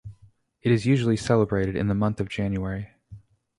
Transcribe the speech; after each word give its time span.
It 0.63 0.71
is 0.71 0.87
usually 0.87 1.15
celebrated 1.15 1.75
in 1.75 1.87
the 1.87 1.93
month 1.93 2.19
of 2.19 2.27
January. 2.27 2.89